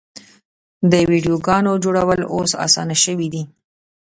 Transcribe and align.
د 0.91 0.93
ویډیوګانو 1.09 1.71
جوړول 1.83 2.21
اوس 2.35 2.51
اسانه 2.65 2.95
شوي 3.03 3.27
دي. 3.33 3.43